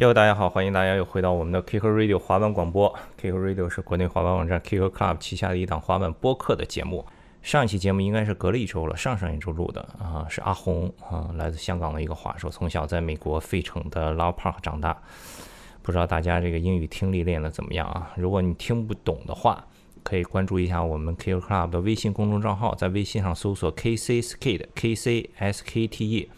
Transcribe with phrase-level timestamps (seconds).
[0.00, 2.90] 哟，大家好，欢迎大家又回到我们的 Kicker Radio 滑板广播。
[3.20, 7.04] Kicker Radio 是国内滑板网站 Kicker Club 旗下的一档滑板播客的节目。
[7.42, 14.96] 上一期节目应该是隔了一周了，上上一周录的啊，是阿红啊，来自香港的一个滑手，从小在美国费城的 Law Park 长大。
[15.82, 18.10] 不知道大家这个英语听力练得怎么样啊？
[18.16, 19.62] 如果你听不懂的话，
[20.02, 26.30] 可以关注一下我们 Kicker Club 的微信公众账号，在微信上搜索 KC Skate K C S K T E。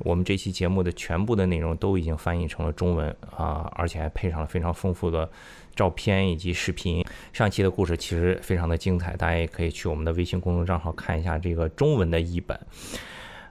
[0.00, 5.30] 我们这期节目的全部的内容都已经翻译成了中文啊，而且还配上了非常丰富的
[5.74, 7.04] 照片以及视频。
[7.32, 12.58] 上期的故事其实非常的精彩，大家也可以去我们的微信公众账号看一下这个中文的译本。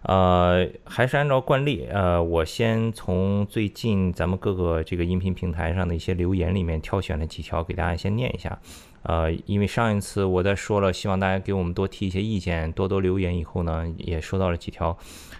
[0.01, 8.57] 呃，还是按照惯例，呃，我先从最近咱们各个这个音频平台上的一些留言里面挑选了几条给大家先念一下。
[9.03, 14.97] 呃，因为上一次我在说了，希望大家给我们多提一些意见，多多留言以后呢，也收到了几条。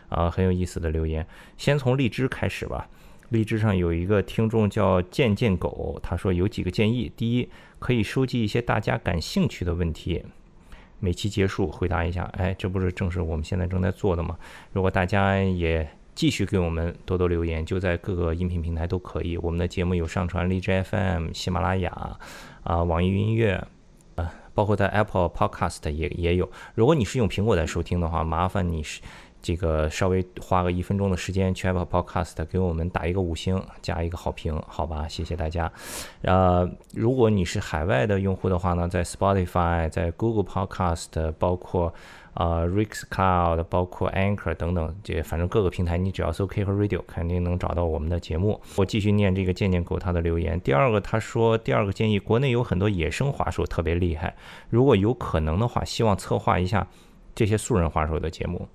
[0.10, 1.26] 啊，很有意思的留言。
[1.58, 2.88] 先从荔枝开始吧。
[3.30, 7.48] 荔枝上有一个听众叫贱贱狗，他说有几个建议：第一，
[7.78, 10.26] 可以收集一些大家感兴趣的问题，
[11.00, 12.24] 每期结束回答一下。
[12.34, 14.36] 哎，这不是正是我们现在正在做的吗？
[14.74, 19.38] 如果大家也继续给我们多多留言，就在各个音频平台都可以。
[19.38, 22.18] 我们的节目有上传荔枝 FM、喜马拉雅
[22.64, 23.64] 啊、网易云音乐
[24.16, 26.50] 啊，包括在 Apple Podcast 也也有。
[26.74, 29.02] 如果你是用苹果在收听的话，麻烦你是。
[29.42, 35.08] 这个稍微花个一分钟的时间去 Apple Podcast 给我们打一个五星，加一个好评，好吧？
[35.08, 35.72] 谢谢大家。
[36.24, 41.94] 呃，如果你是海外的用户的话呢，在 Spotify、在 Google Podcast、包括
[42.34, 48.60] 呃 Rix Cloud、包括 Anchor 等等，这反正各个平台，你只要搜 K 和 Radio，肯定能找到我们的节目。
[48.76, 50.60] 我继续念这个渐渐狗他的留言。
[50.62, 54.36] 第二个，他说第二个建议，国内有很多野生滑手特别厉害，
[54.70, 56.86] 如果有可能的话，希望策划一下
[57.34, 58.68] 这些素人滑手的节目。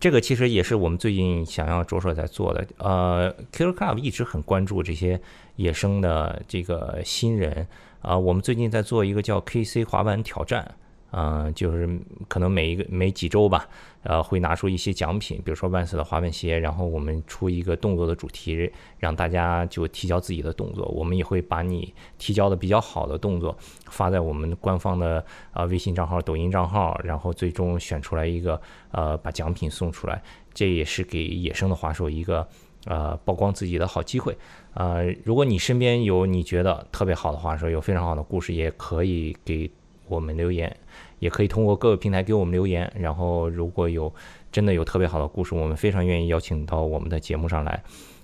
[0.00, 2.66] 这个其实也是我们最近想要着手在做的。
[2.78, 5.20] 呃，Killer Club 一直很关注这些
[5.56, 7.66] 野生的这个新人
[8.00, 8.16] 啊。
[8.16, 10.74] 我们最近在做一个叫 KC 滑板挑战。
[11.10, 11.88] 嗯，就是
[12.28, 13.66] 可能每一个每几周吧，
[14.08, 20.86] 呃，会拿出一些奖品，比如说万斯的滑板鞋，然后我们出一个动作的主题，让大家就提交自己的动作。
[20.86, 23.54] 我们也会把你提交的比较好的动作
[23.90, 28.58] 发在我们官方的呃微信账号、抖音账号，然后最终选出来一个
[28.92, 30.22] 呃把奖品送出来。
[30.54, 32.48] 这也是给野生的滑手一个
[32.86, 34.34] 呃曝光自己的好机会。
[34.72, 39.70] 呃，如果你身边有你觉得特别好的滑手，有非常好的故事，也可以给。
[40.10, 40.74] 我们留言，
[41.18, 42.90] 也可以通过各个平台给我们留言。
[42.96, 44.12] 然后，如果有
[44.50, 47.82] 真的有特别好的故事，我们非常愿意邀请到我们的节目上来。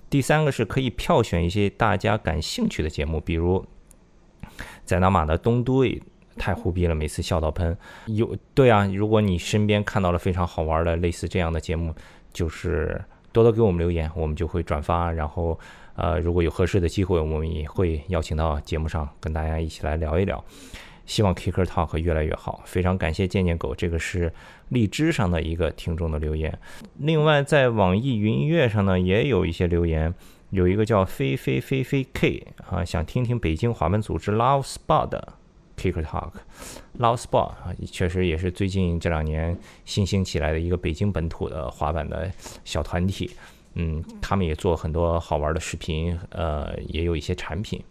[0.09, 3.65] 第三个是可以票选一些大家感兴趣的节目，比如
[4.83, 6.01] 在那马的东队
[6.37, 7.75] 太虎逼了，每次笑到喷。
[8.05, 11.93] 有对啊，如果你身边看到了非常好玩的类似这样的节目，
[12.31, 15.11] 就是多多给我们留言，我们就会转发。
[15.11, 15.59] 然后，
[15.95, 20.41] 呃，如果有合适的机会，我们也会邀请到节目上跟大家一起来聊一聊。
[21.05, 24.33] 希望 Kicker Talk 越来越好，非常感谢渐渐狗，这个是
[24.69, 26.57] 荔枝上的一个听众的留言。
[26.97, 30.13] 另外，在网易云音乐上呢，也有一些留言，
[30.49, 35.33] 有一个叫飞飞飞飞 K 啊，想听听北京滑板组织 Love Spot 的
[35.77, 36.31] Kicker Talk。
[36.97, 42.31] Love Spot 啊，确实也是最近这两年新兴起来的一个北京本土的滑板的
[42.63, 43.29] 小团体。
[43.75, 47.83] 嗯，他们也做很多好玩的视频，呃，也有一些产品。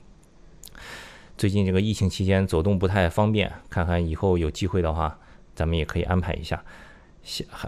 [1.37, 5.19] 最近这个疫情期间走动不太方便，看看以后有机会的话，
[5.55, 6.65] 咱们也可以安排一下。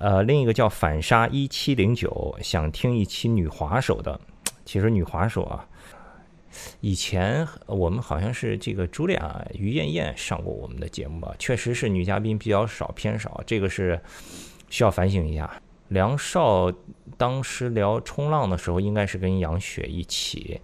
[0.01, 4.21] 呃，另一个叫反杀一七零九，想听一期女滑手的。
[4.65, 5.67] 其实女滑手啊，
[6.81, 14.01] 以前我们好像是这个朱莉亚于艳艳上过我们的节目吧，确实是女嘉宾比较少，偏少，这个是
[14.71, 15.51] 需要反省一下。
[15.89, 16.73] 梁少
[17.17, 20.61] 当时聊冲浪的时候，应该是跟杨雪一起，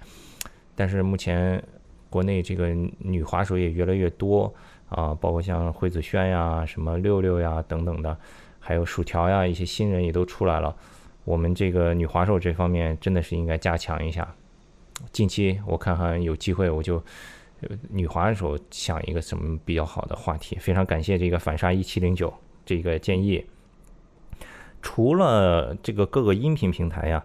[0.77, 1.63] 但是目前。
[2.13, 2.69] 国内这个
[2.99, 4.53] 女滑手也越来越多
[4.91, 8.15] 啊，包括像惠子轩呀、什么六六呀等等的，
[8.61, 10.77] 还有薯条呀，一些新人也都出来了。
[11.25, 14.29] 我们这个女滑手这方面真的是应该加强一下。
[15.11, 17.03] 近期我看看有机会，我就
[17.89, 20.57] 女滑手想一个什么比较好的话题。
[20.61, 22.33] 非常感谢这个反杀一七零九
[22.67, 23.43] 这个建议。
[24.83, 27.25] 除了这个各个音频平台呀，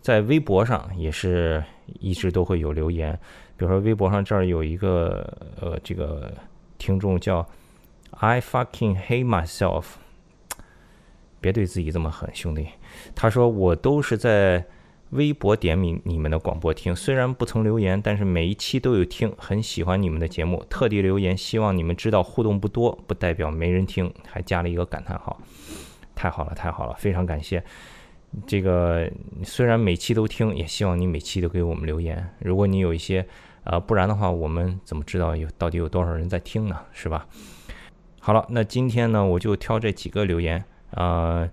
[0.00, 1.64] 在微博上也是
[1.98, 3.18] 一直都会有留言。
[3.60, 5.30] 比如说，微博上这儿有一个
[5.60, 6.32] 呃，这个
[6.78, 7.46] 听众叫
[8.12, 9.84] I fucking hate myself，
[11.42, 12.68] 别对自己这么狠，兄弟。
[13.14, 14.64] 他说我都是在
[15.10, 25.38] 微博点名你们的广播听，虽然不曾留言，但是每一期都有听，很喜欢你们的节目，特地留言，希望你们知道互动不多，不代表没人听，还加了一个感叹号。
[26.14, 27.62] 太好了，太好了，非常感谢。
[28.46, 29.06] 这个
[29.44, 32.26] 虽然每期都听，也希望你每期都给我们留言。
[32.38, 33.26] 如果你有一些，
[33.70, 36.76] 呃，不然的话，我们怎么知道有到底有多少人在听呢？
[36.90, 37.24] 是吧？
[38.18, 40.64] 好了，那今天呢，我就挑这几个留言。
[40.90, 41.48] 呃，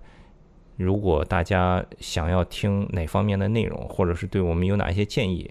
[0.74, 5.48] 如果大家想要听哪方面的内容，或者是对我们有哪一些建议，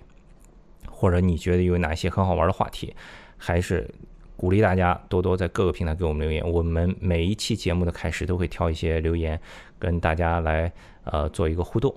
[0.92, 2.94] 或者你觉得有哪些很好玩的话题，
[3.38, 3.90] 还是
[4.36, 6.46] 鼓励大家多多在各个平台给我们留言。
[6.52, 9.40] 我们每一期节目的开始都会挑一些留言
[9.80, 10.70] 跟大家来
[11.06, 11.96] 呃做一个互动。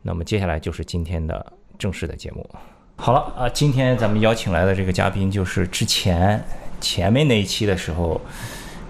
[0.00, 2.48] 那么接下来就是今天的正式的节目。
[2.98, 6.42] 好了啊，今天咱们邀请来的这个嘉宾就是之前
[6.80, 8.20] 前面那一期的时候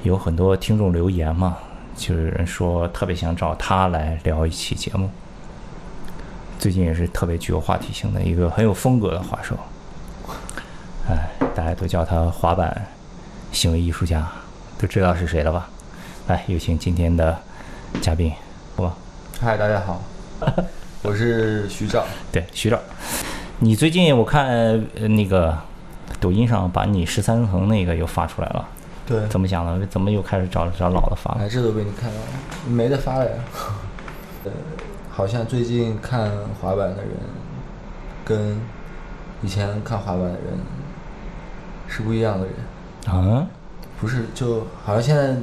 [0.05, 1.59] 有很多听众留言嘛，
[1.97, 5.11] 就有人说特别想找他来聊一期节目。
[6.59, 9.59] 最近也是特别具有话题性的一个很有风格的画手，
[11.09, 12.87] 哎，大家都叫他滑板
[13.53, 14.27] 行为艺术家，
[14.79, 15.69] 都知道是谁了吧？
[16.29, 17.37] 来，有请今天的
[18.01, 18.33] 嘉宾，
[18.77, 18.95] 好吧？
[19.41, 20.03] 嗨，大家好，
[21.03, 22.07] 我是徐照。
[22.33, 22.81] 对，徐照，
[23.61, 24.49] 你最近我看
[24.97, 25.57] 呃那个
[26.21, 28.69] 抖音上把你十三层那个又发出来了，
[29.07, 29.87] 对，怎么想的？
[29.87, 31.41] 怎么又开始找找老的发了？
[31.41, 32.27] 哎，这都被你看到了，
[32.69, 33.33] 没得发了呀。
[34.45, 34.53] 呃，
[35.11, 36.31] 好像最近看
[36.61, 37.13] 滑板的人，
[38.25, 38.61] 跟
[39.43, 40.59] 以前看滑板的人
[41.89, 42.55] 是不一样的人。
[43.15, 43.47] 啊？
[43.99, 45.35] 不是，就好像现在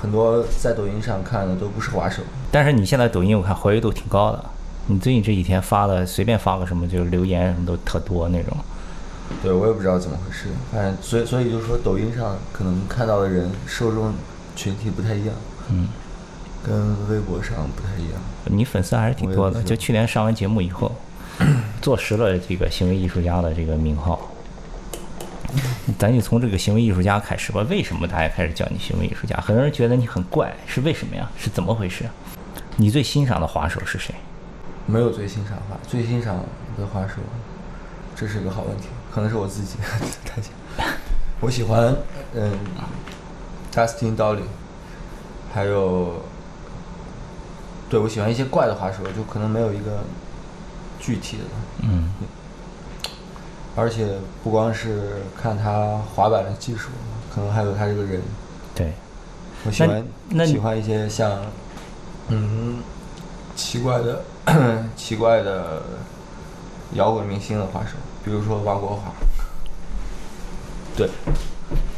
[0.00, 2.22] 很多在抖音上看的都不是滑手。
[2.52, 4.44] 但是你现在抖音我看活跃度挺高的，
[4.88, 8.56] 你最近这几天发的随便发个什么，就是留言什么都特多那种。
[9.42, 14.14] 对，我也不知道怎么回事，反正所以所以就是说，抖音上可能看到的人受众
[14.54, 15.34] 群体不太一样，
[15.70, 15.88] 嗯，
[16.64, 18.20] 跟微博上不太一样。
[18.44, 20.92] 你粉丝还是挺多的，就去年上完节目以后，
[21.82, 24.30] 坐实了这个行为艺术家的这个名号。
[25.98, 27.64] 咱就从这个行为艺术家开始吧。
[27.68, 29.36] 为什么大家开始叫你行为艺术家？
[29.40, 31.28] 很多人觉得你很怪，是为什么呀？
[31.36, 32.04] 是怎么回事？
[32.76, 34.14] 你最欣赏的滑手是谁？
[34.86, 36.36] 没有最欣赏的滑，最欣赏
[36.78, 37.16] 的滑手，
[38.14, 39.76] 这是个好问题，可能是我自己
[40.24, 40.52] 太想。
[41.40, 41.94] 我喜欢，
[42.34, 42.52] 嗯
[43.74, 44.42] ，Dustin Dolly，
[45.52, 46.22] 还有，
[47.90, 49.98] 对我喜欢一些怪的滑手，就可能没有一个
[50.98, 51.44] 具体的，
[51.82, 52.12] 嗯
[53.78, 54.08] 而且
[54.42, 56.88] 不光是看他滑板的技术，
[57.34, 58.22] 可能还有他这个人。
[58.74, 58.94] 对，
[59.66, 60.02] 我喜欢
[60.46, 61.30] 喜欢一些像，
[62.28, 62.78] 嗯，
[63.54, 64.24] 奇怪的
[64.96, 65.82] 奇怪的
[66.94, 69.12] 摇滚明星的滑手，比如说王国华。
[70.96, 71.10] 对，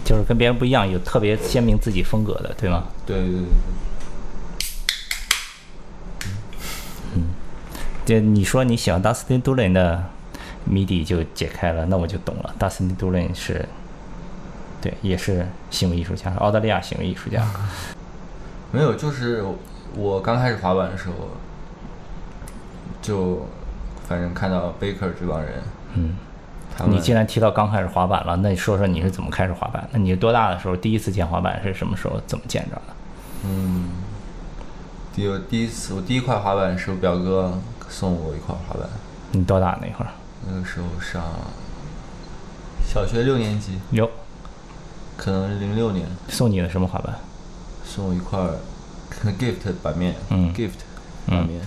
[0.04, 2.84] 就是跟别人不一样，有特别鲜明自己风格的，对吗？
[3.06, 3.42] 对对对
[8.04, 10.02] 这你说你喜欢 Dustin Doolin 的
[10.64, 12.54] 谜底就解开了，那我就懂了。
[12.58, 13.68] Dustin Doolin 是，
[14.80, 17.46] 对，也是行为艺术家，是澳大利亚行为艺术家。
[18.72, 19.44] 没有，就是
[19.94, 21.14] 我刚开始滑板的时候，
[23.08, 23.46] 就
[24.06, 25.62] 反正看到 Baker 这帮人，
[25.94, 26.14] 嗯，
[26.76, 29.88] 他们你既然提到刚开始滑板了，那你说说你是怎么开始滑板？
[29.92, 32.20] 那你多大的时候第一次见滑板是什么时候？
[32.26, 32.82] 怎么见着的？
[33.44, 33.88] 嗯，
[35.14, 37.58] 第我第一次我第一块滑板是我表哥
[37.88, 38.86] 送我一块滑板，
[39.32, 40.10] 你多大那会儿？
[40.46, 41.22] 那个时候上
[42.86, 44.10] 小学六年级，哟，
[45.16, 47.14] 可能零六年，送你的什么滑板？
[47.86, 48.38] 送我一块
[49.38, 50.80] gift 板面，嗯 gift
[51.26, 51.62] 板面，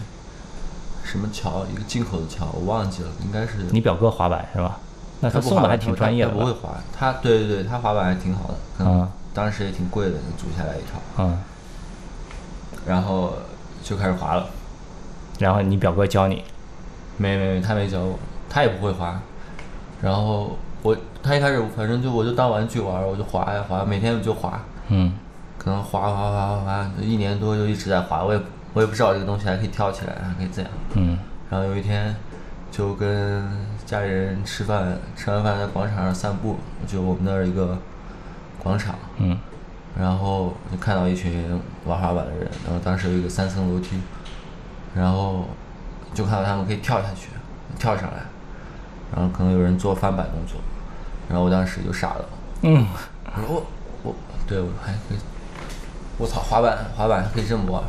[1.12, 4.77] 什么桥，一个进口的桥，我忘记了，应该是你表哥滑板是吧？
[5.20, 11.38] 那他送的还挺专业的不会滑，他对对对，他滑板还挺好的，可能嗯当时也挺贵的，就租下来一套，嗯，
[12.88, 13.34] 然后
[13.84, 14.48] 就开始滑了。
[15.38, 16.44] 然后你表哥教你，
[17.18, 18.18] 没没没，他没教我，
[18.50, 19.20] 他也不会滑。
[20.01, 25.13] 然后我他一开始反正就我就当玩具玩，我就滑呀滑，每天就滑，嗯
[25.58, 28.24] 可能滑滑滑滑滑，一年多就一直在滑。
[28.24, 28.39] 我也
[28.74, 30.72] 我也不知道这个东西还可以跳起来，还可以这样。
[30.94, 31.18] 嗯。
[31.50, 32.16] 然后有一天
[32.72, 33.44] 就跟
[33.86, 37.78] 家里人吃饭，吃完饭在广场上散步，就我们那儿一个
[38.60, 39.38] 广场，嗯。
[40.00, 44.00] 然后就看到一群玩滑板的人，然后当时有一个三层楼梯，
[44.96, 45.46] 然后
[46.13, 47.28] 就看到他们可以跳下去，
[47.78, 48.24] 跳上来，
[49.13, 50.62] 然后可能有人做翻板动作，
[51.28, 52.25] 然后我当时就傻了，
[52.62, 52.88] 嗯，
[53.36, 53.66] 我说我
[54.04, 54.16] 我
[54.48, 55.18] 对我还可以，
[56.18, 57.84] 我操滑板滑板还可以这么玩，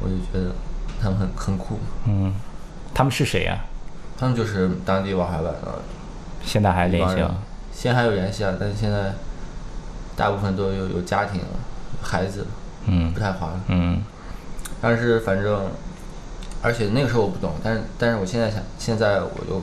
[0.00, 0.54] 我就觉得
[1.00, 2.34] 他们很很酷，嗯，
[2.94, 3.58] 他们是谁呀、
[4.16, 5.80] 他们就是当地玩滑板的。
[6.44, 7.36] 现在还联系吗？，
[7.72, 9.12] 现在还有联系啊，但是现在
[10.16, 11.48] 大部分都有有家庭了，
[12.02, 12.46] 孩子，
[12.86, 13.12] 嗯。
[13.12, 13.60] 不太滑了。
[13.68, 14.02] 嗯。
[14.80, 15.66] 但是反正，
[16.62, 19.60] 而且那个时候我不懂，但是但是我现在想，现在我就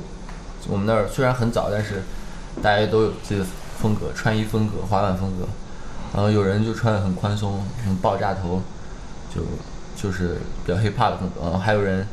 [0.68, 2.04] 我们那儿虽然很早，但是
[2.62, 3.46] 大家都有自己的
[3.80, 5.48] 风格，穿衣风格、滑板风格，
[6.14, 8.62] 然后有人就穿的很宽松，很爆炸头，
[9.34, 9.42] 就
[9.96, 12.08] 就是比较 hip hop 的风格，然后还有人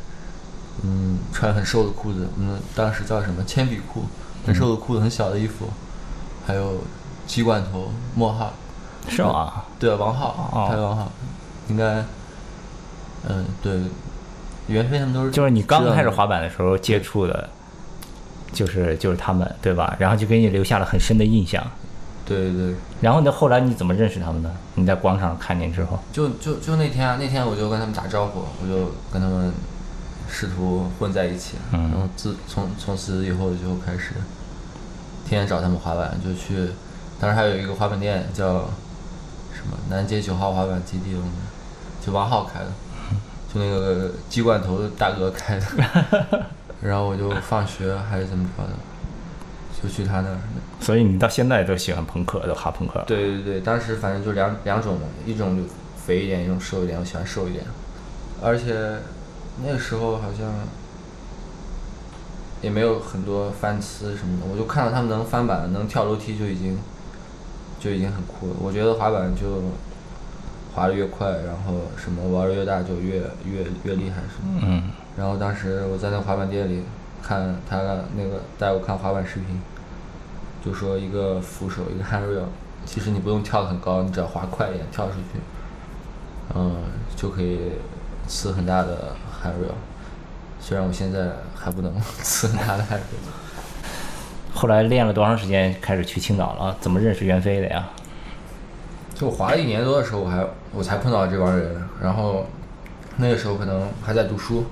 [0.83, 4.05] 嗯穿很瘦的裤子，嗯当时叫什么铅笔裤，
[4.45, 5.67] 很瘦的裤子，很小的衣服，
[6.45, 6.81] 还有
[7.27, 8.53] 鸡冠头、莫浩，
[9.07, 9.63] 是吗？
[9.79, 11.11] 对啊，王浩，哦台湾王浩，
[11.69, 12.03] 应该，
[13.27, 13.79] 嗯对，
[14.67, 17.49] 袁飞他们都是就是你刚开始滑板的时候接触的，
[18.51, 19.95] 就是就是他们，对吧？
[19.99, 21.63] 然后就给你留下了很深的印象。
[22.33, 24.51] 对对对，然后呢，后来你怎么认识他们的？
[24.75, 29.53] 你在广场上看见之后，就就就那天啊，那天我就跟他们打招呼，我就跟他们
[30.27, 31.91] 试图混在一起，嗯。
[31.91, 34.15] 然后自从从此以后就开始
[35.25, 36.69] 天天找他们滑板，就去，
[37.19, 38.65] 当时还有一个滑板店叫
[39.53, 41.29] 什么南街九号滑板基地，我们
[42.05, 42.71] 就王浩开的，
[43.53, 45.65] 就那个鸡冠头的大哥开的，
[46.81, 48.69] 然后我就放学还是怎么着的，
[49.83, 50.37] 就去他那儿。
[50.79, 53.03] 所以你到现在都喜欢朋克，都哈朋克。
[53.05, 55.63] 对对对，当时反正就两两种嘛，一种就
[55.97, 56.97] 肥一点，一种瘦一点。
[56.97, 57.65] 我喜欢瘦一点，
[58.41, 58.73] 而且
[59.65, 60.51] 那个时候好像
[62.61, 66.79] 也没有很多翻车什么的，我就看到他们能翻板、能跳楼梯就已经
[67.79, 68.55] 就已经很酷了。
[68.61, 69.61] 我觉得滑板就
[70.73, 74.67] 滑的越快，然后什么玩的越大就越越越厉害什么的。
[74.67, 76.83] 嗯，然后当时我在那滑板店里
[77.21, 77.77] 看他
[78.17, 79.61] 那个带我看滑板视频，
[80.65, 82.45] 就说一个扶手一个 handrail，
[82.85, 85.39] 其实你不用跳得很高，你只要滑快一点跳出去，
[86.55, 86.75] 嗯，
[87.15, 87.59] 就可以
[88.27, 89.73] 呲很大的 handrail。
[90.59, 91.93] 虽然我现在还不能
[92.23, 96.75] 呲很大的 handrail，后来练了多长时间，开始去青岛了？
[96.79, 97.89] 怎么认识袁飞的呀？
[99.13, 102.45] 就我滑了一年多的时候，我还我才碰到这帮人，然后
[103.17, 104.65] 那个时候可能还在读书，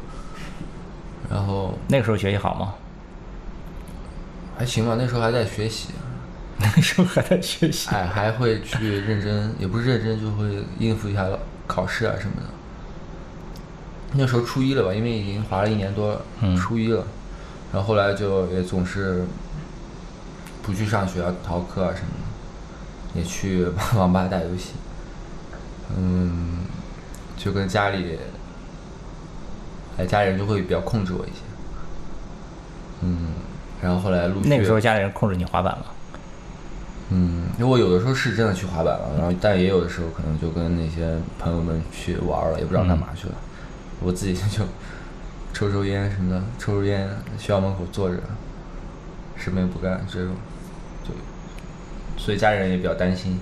[1.29, 2.73] 然后那个时候学习好吗？
[4.61, 5.87] 还行吧，那时候还在学习。
[6.61, 7.89] 那时候还在学习。
[7.89, 11.25] 哎还会去认真，也不是认真，就会应付一下
[11.65, 12.43] 考试啊什么的。
[14.11, 17.03] 那时候初一了吧，因为已经滑了一年多了，嗯初一了，
[17.73, 19.25] 然后后来就也总是
[20.61, 22.09] 不去上学啊、逃课啊什么
[23.15, 23.65] 的，也去
[23.95, 24.73] 网吧 打游戏，
[25.97, 26.59] 嗯，
[27.35, 28.19] 就跟家里，
[29.97, 31.41] 哎，家里人就会比较控制我一些，
[33.01, 33.29] 嗯，
[33.81, 35.85] 然后后来陆续那个时候家里人控制你滑板了。
[37.09, 43.33] 嗯，因为我有的时候是真的去滑板了，然后但也有的时候可能就跟那些朋友们去玩了，也不知道干嘛去了。
[43.99, 44.63] 我自己 就
[45.51, 48.15] 抽抽烟什么的，抽抽烟，学校门口坐着，
[49.35, 50.33] 什么也不干，这种
[51.03, 51.13] 就，
[52.17, 53.39] 所以家里人也比较担心。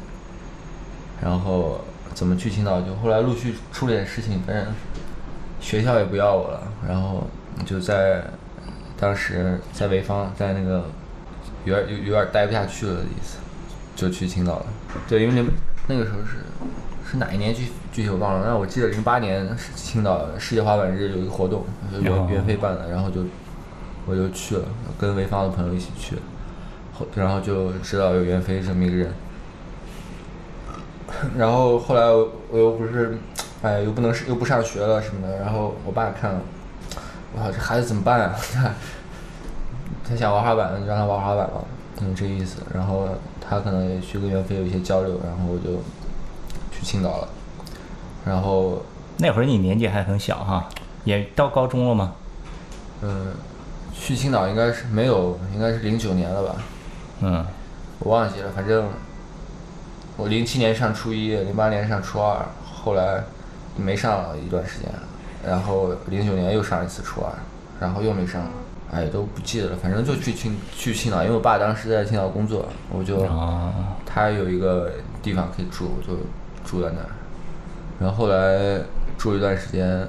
[1.21, 1.81] 然后
[2.15, 4.65] 怎么去青岛，就后来陆续出了点事情，反正
[5.59, 7.27] 学校也不要我了，然后
[7.65, 8.23] 就在
[8.99, 10.85] 当时在潍坊，在那个
[11.63, 13.37] 有点有有点待不下去了的意思，
[13.95, 14.65] 就去青岛了。
[15.07, 15.49] 对，因为那
[15.87, 16.37] 那个时候是
[17.09, 23.23] 是哪一年具具体我忘了，但我记得零八年是青岛世界滑板日有一个活动，就袁哦袁飞办的，然后就
[24.05, 24.63] 我就去了，
[24.99, 26.15] 跟潍坊的朋友一起去，
[26.93, 29.13] 后然后就知道有袁飞这么一个人。
[31.37, 33.17] 然后后来我我又不是，
[33.61, 35.39] 哎，又不能又不上学了什么的。
[35.39, 36.41] 然后我爸看了，
[37.33, 38.35] 我操，这孩子怎么办啊？
[38.53, 38.71] 他
[40.07, 41.63] 他想玩滑板，就让他玩滑板吧，
[42.01, 42.61] 嗯，这意思。
[42.73, 43.07] 然后
[43.39, 45.81] 他可能也去跟袁飞有一些交流，然后我就
[46.71, 47.27] 去青岛了。
[48.25, 48.81] 然后，
[49.17, 50.67] 那会儿你年纪还很小哈，
[51.03, 52.13] 也到高中了吗？
[53.01, 53.33] 嗯，
[53.93, 56.55] 去青岛应该是没有，应该是零九年了吧？
[57.21, 57.45] 嗯，
[57.99, 58.89] 我忘记了，反正
[60.17, 63.23] 我零七年上初一，零八年上初二，后来
[63.77, 64.89] 没上了一段时间，
[65.45, 67.31] 然后零九年又上一次初二，
[67.79, 68.51] 然后又没上了，
[68.91, 73.71] 哎，都不记得了，反正就去青去青岛，因为我爸当时在青岛工作，我就、哦，
[74.05, 74.91] 他有一个
[75.21, 76.17] 地方可以住，我就
[76.65, 77.09] 住在那儿，
[77.99, 78.81] 然后后来
[79.17, 80.07] 住一段时间，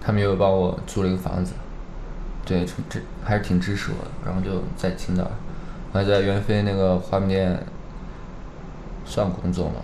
[0.00, 1.52] 他们又帮我租了一个房子，
[2.44, 5.28] 对，这这还是挺支持我的，然后就在青岛，
[5.92, 7.58] 还在袁飞那个滑板店
[9.04, 9.76] 算工作嘛，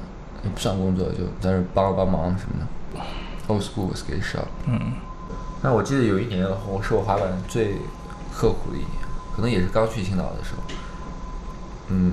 [0.44, 3.00] 也不算工作，就在那儿帮帮忙什么的。
[3.48, 4.46] Old School Skate Shop。
[4.66, 4.92] 嗯，
[5.62, 7.74] 那我记得有一年，我是我滑板最
[8.34, 8.90] 刻苦的一年，
[9.34, 10.62] 可能也是刚去青岛的时候。
[11.88, 12.12] 嗯，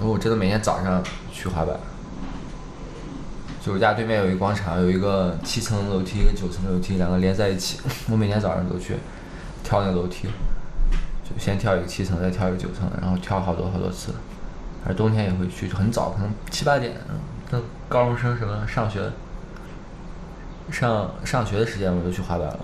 [0.00, 1.02] 我真的每天早上
[1.32, 1.78] 去滑板，
[3.64, 7.78] 就我家对面有一个广场，有一个七层楼梯，一个九层楼梯，两个连在一起。
[8.10, 8.96] 我每天早上都去
[9.62, 10.28] 跳那个楼梯，
[11.22, 14.12] 就先跳一个七层，再跳一个九层，然后跳好多好多次。
[14.86, 17.14] 而冬天也会去，就很早，可能七八点，嗯
[17.50, 19.00] 跟高中生什么上学，
[20.70, 22.60] 上上学的时间我就去滑板了，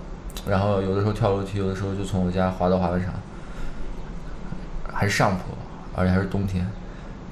[0.48, 3.12] 然后有的时候跳楼梯，有的时候就从我家滑到滑板场，
[4.92, 5.44] 还是上坡，
[5.94, 6.66] 而且还是冬天，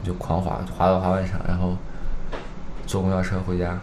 [0.04, 1.76] 就狂滑，滑到滑板场，然后
[2.86, 3.78] 坐公交车回家。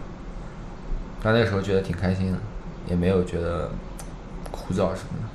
[1.22, 2.38] 但那时候觉得挺开心的，
[2.86, 3.70] 也没有觉得
[4.50, 5.28] 枯燥什么的，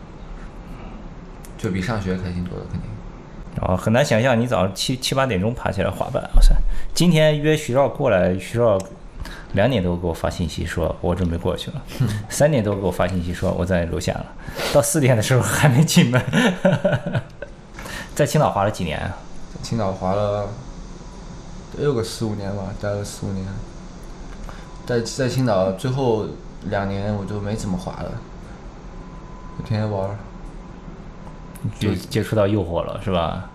[1.58, 2.89] 就比上学开心多了，肯定。
[3.62, 6.55] 哦，很难想象你早上七七八点钟爬起来滑板，哇塞！
[6.93, 8.79] 今天约徐少过来，徐少
[9.53, 11.81] 两点多给我发信息说，我准备过去了，
[12.29, 14.25] 三点多给我发信息说我在楼下了，
[14.74, 16.22] 到四点的时候还没进门。
[18.15, 19.17] 在青岛滑了几年啊？
[19.62, 20.48] 青岛滑了
[21.75, 23.46] 得有个四五年吧，待了四五年。
[24.86, 26.25] 在在青岛最后
[26.70, 28.12] 两年我就没怎么滑了，
[29.58, 30.17] 就天天玩儿。
[31.79, 33.50] 就接触到诱惑了，是吧？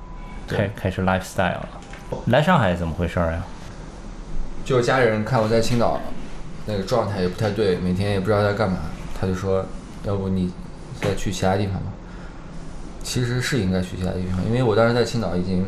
[0.46, 1.68] 开开始 lifestyle 了。
[2.26, 3.42] 来上海怎么回事儿呀？
[4.66, 6.00] 就家里人看我在青岛
[6.66, 8.78] 那个状态也不太对，每天也不知道在干嘛，
[9.18, 9.64] 他就说，
[10.02, 10.52] 要不你
[11.00, 11.92] 再去其他地方吧。
[13.00, 15.64] 其实是应该去其他地方，因为我当时在青岛已经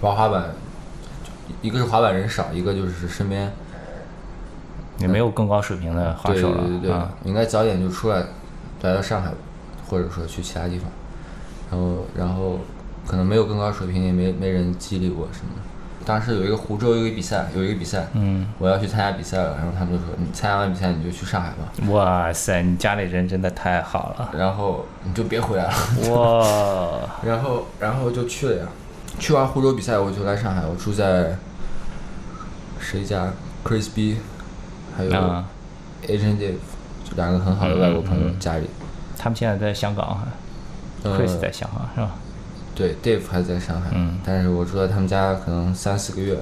[0.00, 0.46] 玩滑板，
[1.62, 3.52] 一个是滑板人少，一个就是身边
[4.98, 7.12] 也没有更高水平的滑手了对对对，啊。
[7.22, 8.24] 应该早点就出来，
[8.82, 9.30] 来到上海，
[9.88, 10.90] 或者说去其他地方，
[11.70, 12.58] 然后然后
[13.06, 15.62] 可能没有更高水平，也没没人激励我什么的。
[16.04, 24.30] 当时有一个湖州有一个比赛，有一个比赛，嗯，我要去参加比赛了，然后他们就说你参加完比赛你就去上海吧，哇塞，你家里人真的太好了。
[24.36, 25.72] 然后你就别回来了，
[26.10, 28.68] 哇， 然后然后就去了呀。
[29.18, 31.36] 去完湖州比赛我就来上海，我住在
[32.80, 33.28] 谁家
[33.64, 34.18] ？Chris B，
[34.96, 35.46] 还有啊
[36.06, 36.56] Agent Dave，
[37.04, 38.68] 就两个很好的外国朋友嗯嗯嗯家里。
[39.16, 40.26] 他们现在在香港
[41.02, 42.10] ，Chris 在香港是吧？
[42.74, 46.36] 对，Dave 还在上海，嗯但是我住在他们家可能三四个月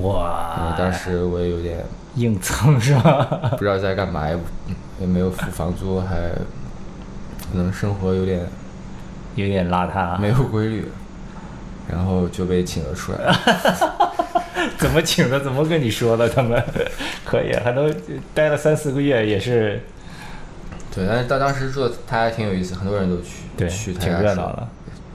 [0.00, 1.84] 哇，当时我也有点
[2.16, 3.24] 硬撑是吧？
[3.50, 4.38] 不知道在干嘛，也
[5.00, 6.30] 也没有付房租，还
[7.52, 8.40] 可能生活有点
[9.36, 10.18] 有点邋遢。
[10.18, 10.88] 没有规律，
[11.88, 13.18] 然后就被请了出来。
[14.78, 15.38] 怎么请的？
[15.40, 16.28] 怎么跟你说的？
[16.28, 16.60] 他们
[17.24, 17.88] 可以，还都
[18.32, 19.80] 待了三四个月，也是
[20.94, 24.66] 对，但是到当时住的他还挺有意思，很多人都去，对，去挺热闹的。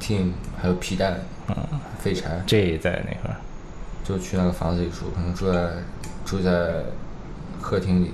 [0.10, 1.56] ，team 还有皮蛋，嗯，
[2.00, 3.38] 废柴，这在那块儿，
[4.04, 5.70] 就去那个房子里住，可能住在
[6.26, 6.84] 住在
[7.62, 8.12] 客厅里，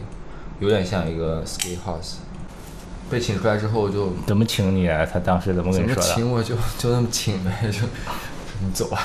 [0.60, 2.16] 有点像一个 skate house。
[3.10, 5.06] 被请出来之后就怎么请你啊？
[5.06, 6.02] 他当时怎么跟你说的？
[6.02, 7.80] 请我就就那么请呗，就
[8.60, 9.00] 你走吧，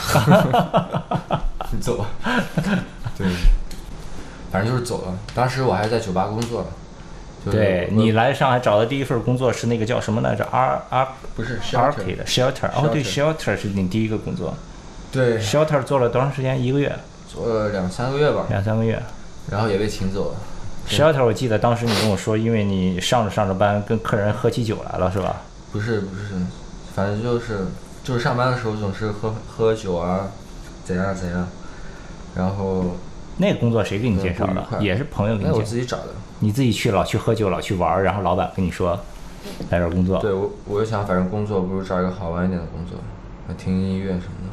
[1.70, 2.06] 你走吧，
[3.16, 3.26] 对，
[4.50, 5.18] 反正就是走了。
[5.34, 6.68] 当时我还在酒吧工作呢，
[7.44, 12.68] 就是对你来上海找的第一份工作是那个叫什么来着？R R 不是 shelter 的 Shelter。
[12.74, 14.54] 哦，对 Shelter，Shelter 是你第一个工作。
[15.10, 16.62] 对，Shelter 做了多长时间？
[16.62, 16.94] 一个月，
[17.28, 19.02] 做了两三个月吧，两三个月。
[19.50, 20.36] 然后也被请走了。
[20.88, 25.42] Shelter 我记得当时你跟我说，因为你上着上着班跟客人喝起酒来了，是吧？
[25.72, 26.34] 不是不是，
[26.94, 27.66] 反正就是
[28.04, 30.28] 就是上班的时候总是喝喝酒啊，
[30.84, 31.48] 怎样怎样，
[32.34, 32.96] 然后
[33.38, 34.64] 那个工作谁给你介绍的？
[34.80, 35.58] 也是朋友给你介绍的。
[35.58, 36.08] 我自己找的。
[36.40, 38.98] 你自己去老去喝酒，老去玩儿，然后老板跟你说
[39.70, 40.18] 来这儿工作。
[40.20, 42.98] 对我，我就想，反正工作不如找一个好玩一点的工作，
[43.46, 44.50] 还听音乐什么的。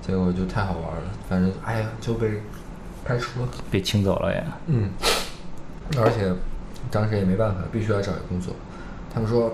[0.00, 2.42] 结果就太好玩了，反正哎呀就被
[3.04, 3.48] 开除了。
[3.70, 4.44] 被请走了也。
[4.66, 4.90] 嗯，
[5.96, 6.30] 而且
[6.90, 8.54] 当时也没办法，必须要找一个工作。
[9.14, 9.52] 他们说，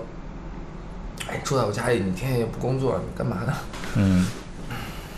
[1.29, 3.53] 哎，住在我家里，你天天也不工作，你干嘛呢？
[3.95, 4.27] 嗯。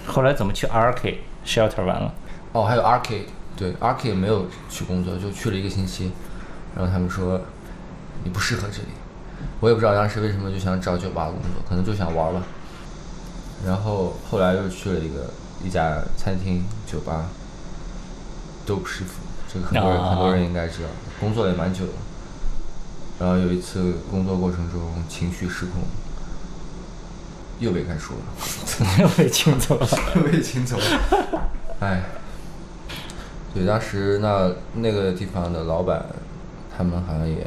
[0.05, 2.13] 后来怎么去 RK Shelter 完了？
[2.51, 3.23] 哦，还有 Arcade，
[3.55, 6.11] 对，Arcade 没有去工作，就去了一个星期。
[6.75, 7.39] 然后他们说
[8.23, 8.89] 你不适合这里，
[9.59, 12.41] 我也不知道当时为什么就想找酒吧工作，可能就想玩吧。
[13.65, 15.29] 然后后来又去了一个
[15.63, 17.27] 一家餐厅酒吧
[18.67, 21.93] ，Dope 师傅，这个很多人、啊很多人应该知道，工作也蛮久的。
[23.19, 25.83] 然后有一次工作过程中情绪失控，
[27.59, 28.99] 又被开除了。
[28.99, 29.87] 又被请走了。
[30.15, 30.83] 又被请走了。
[31.79, 32.03] 哎，
[33.53, 36.05] 对，当时那那个地方的老板，
[36.75, 37.45] 他们好像也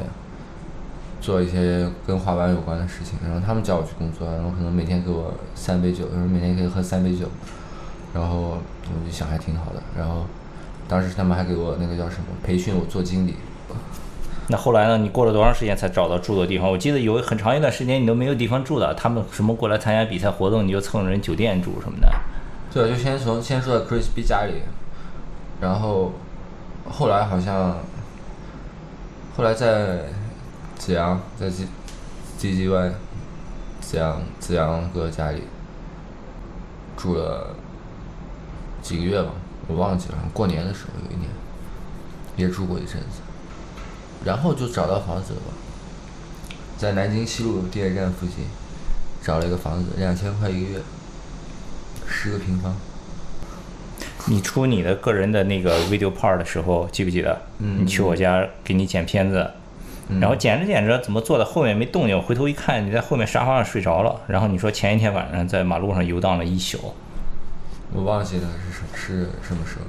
[1.19, 7.25] 做一些跟滑板有关的事情，然后他们叫我去工作，然后可能每天给我三杯酒，就是每天可以喝三杯酒，
[8.13, 10.25] 然后我就想还挺好的，然后
[10.87, 13.35] 当时他们还给我那个叫什么培训我做经理，
[14.49, 14.97] 那后来呢？
[14.97, 16.71] 你过了多长时间才找到住的地方？
[16.71, 22.07] 我记得有很长一段时间你都没有地方住的，他们什么过来参加比赛活动，你就蹭人酒店住什么的。
[22.71, 24.61] 对，就先从先住在 Chris B 家里，
[25.59, 26.13] 然后
[26.89, 27.75] 后来好像
[29.37, 29.99] 后来在
[30.79, 31.67] 子阳，在 G
[32.39, 32.91] G G Y
[33.79, 35.43] 子阳子阳哥家里
[36.97, 37.55] 住了
[38.81, 39.29] 几个月吧，
[39.67, 41.29] 我忘记了，过年的时候有一年
[42.35, 43.21] 也住过一阵子，
[44.25, 45.53] 然后就找到房子了吧，
[46.75, 48.37] 在南京西路地铁站附近
[49.21, 50.81] 找了一个房子，两千块一个月。
[52.07, 52.73] 十个平方，
[54.29, 57.39] 你出你的个人的那个 video part 的时候，记不记得？
[57.59, 57.83] 嗯。
[57.83, 59.49] 你去我家给你剪片子，
[60.09, 60.19] 嗯。
[60.19, 66.93] 然后剪着剪着怎么坐在后面没动静，回头一看你在后面沙发上睡着了，然后你说前一天晚上在马路上游荡了一宿，
[67.93, 69.85] 我忘记了是什是什么时候，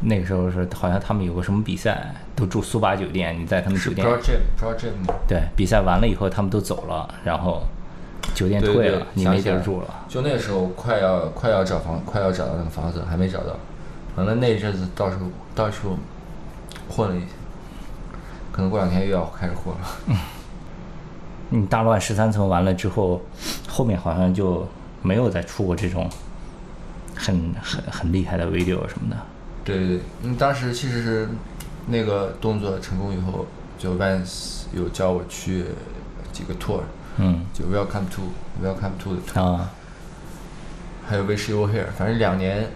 [0.00, 4.06] 那个时候是好像他们有个什么比赛，都住苏巴酒店，你在他们酒店。
[4.06, 5.14] Project Project 吗？
[5.28, 7.62] 对比赛完了以后他们都走了，然后
[8.34, 10.06] 酒店退了，你没地儿住了。
[10.08, 13.56] 就那时候快要快要找房，快要找到那个房子，还没找到。
[14.14, 15.16] 反正那一阵子到处
[15.54, 15.96] 到处
[16.88, 17.26] 混了一下，
[18.52, 19.80] 可能过两天又要开始混了。
[20.06, 20.16] 嗯
[21.50, 23.22] 你大乱十三层完了之后，
[23.66, 24.66] 后面好像就
[25.00, 26.06] 没有再出过这种
[27.16, 29.16] 很很很厉害的 video 什么的。
[29.64, 31.28] 对对对，嗯，当时其实是
[31.86, 33.46] 那个动作成功以后，
[33.78, 35.64] 就 Vans 有叫我去
[36.32, 36.80] 几个 tour，
[37.18, 37.44] 嗯。
[37.52, 39.70] 就 Welcome to Welcome to 的 tour，啊，
[41.06, 42.70] 还有 Wish You Were Here，反正两年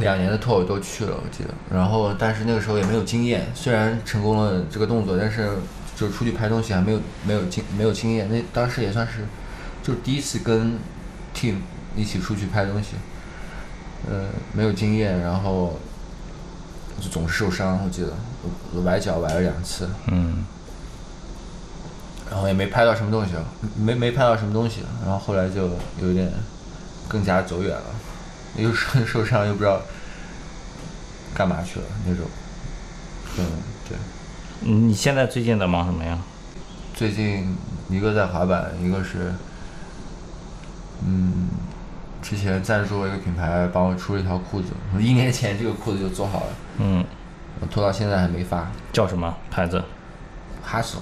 [0.00, 1.50] 两年的 tour 都去了，我记得。
[1.70, 5.48] 然后但是那个时候也没有经验，虽然成功了这个动作，但是
[5.94, 8.28] 就出去拍东西还没有没有经没有经验。
[8.30, 9.24] 那当时也算是
[9.82, 10.78] 就是第一次跟
[11.34, 11.56] team
[11.96, 12.96] 一起出去拍东西，
[14.10, 15.78] 呃，没有经验，然后
[17.00, 18.12] 就总是受伤，我记得。
[18.84, 20.44] 崴脚崴了两次，嗯
[22.32, 23.32] 然后也没拍到什么东西，
[23.76, 25.68] 没没拍到什么东西，然后后来就
[26.00, 26.32] 有点
[27.06, 27.84] 更加走远了，
[28.56, 29.78] 又受受伤又不知道
[31.34, 32.24] 干嘛去了那种。
[33.38, 33.44] 嗯，
[33.86, 33.98] 对。
[34.62, 36.18] 嗯，你现在最近在忙什么呀？
[36.94, 37.54] 最近
[37.90, 39.34] 一个在滑板，一个是，
[41.06, 41.50] 嗯，
[42.22, 44.68] 之前赞助了一个品牌帮我出了一条裤子，
[44.98, 47.04] 一年前这个裤子就做好了，嗯，
[47.60, 48.70] 我拖到现在还没发。
[48.90, 49.84] 叫什么牌子
[50.66, 51.00] ？Hustle，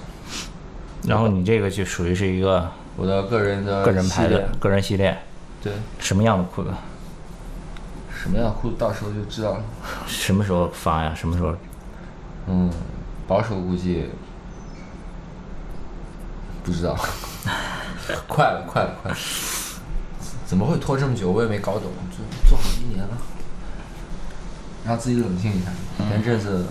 [1.07, 5.17] 然后你这个就属于是一个我的个人的个人牌系列子、个人系列，
[5.63, 6.69] 对，什么样的裤子？
[8.13, 9.63] 什么样的裤子到时候就知道了。
[10.05, 11.13] 什么时候发呀？
[11.15, 11.55] 什么时候？
[12.47, 12.71] 嗯，
[13.27, 14.09] 保守估计
[16.63, 16.95] 不知道，
[18.27, 19.17] 快了，快了，快了！
[20.45, 21.31] 怎么会拖这么久？
[21.31, 23.17] 我也没搞懂，做做好一年了，
[24.85, 25.71] 让自己冷静一下。
[26.09, 26.65] 前阵子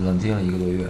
[0.00, 0.88] 冷静了一个多月，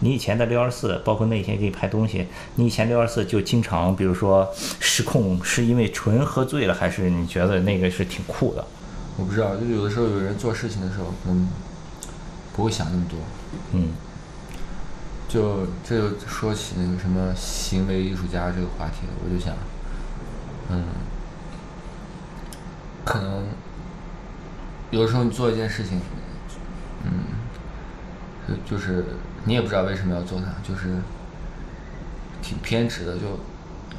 [0.00, 8.64] 你以前的六二四，包括那天给你拍东西，你以前六二四就经常，比如说失控，是因为纯喝醉了，还是你觉得那个是挺酷的？
[9.16, 11.48] 我不知道，就有的时候有人做事情的时候，可能
[12.54, 13.18] 不会想那么多。
[13.72, 13.88] 嗯
[15.28, 19.54] 就这就说起那个什么行为艺术家这个话题，我就想，
[20.70, 20.84] 嗯，
[23.04, 23.44] 可能
[24.90, 26.00] 有的时候你做一件事情，
[27.04, 27.10] 嗯，
[28.48, 29.04] 就就是
[29.44, 30.96] 你也不知道为什么要做它，就是
[32.42, 33.38] 挺偏执的，就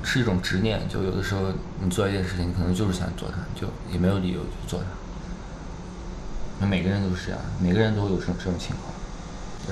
[0.03, 0.87] 是一种执念。
[0.87, 1.41] 就有的时候
[1.81, 4.85] 你做一件事情，你可能就是想做它，就也没有理由去做它。
[6.59, 8.93] 那每个人都是这样，每个人都会有这种这种情况。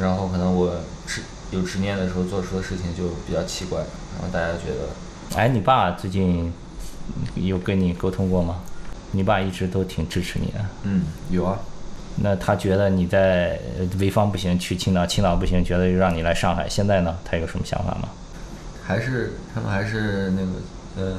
[0.01, 0.75] 然后可能我
[1.05, 6.53] 执有执念的时候做出的事情就比较奇怪，然后大家觉得哎，你爸最近
[7.35, 8.61] 有跟你沟通过吗？
[9.11, 10.65] 你爸一直都挺支持你的。
[10.83, 11.57] 嗯有啊，
[12.21, 16.67] 那他觉得你在呃潍坊不行，去青岛，青岛不行，觉得就让你来上海。
[16.67, 18.09] 现在呢，他有什么想法吗？
[18.83, 20.51] 还是他们还是那个
[20.97, 21.17] 呃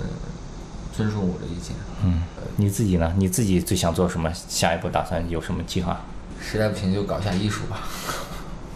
[0.92, 2.22] 尊重我的意见，嗯，
[2.56, 3.14] 你自己呢？
[3.16, 4.32] 你自己最想做什么？
[4.34, 6.00] 下一步打算有什么计划？
[6.40, 7.80] 实在不行就搞一下艺术吧。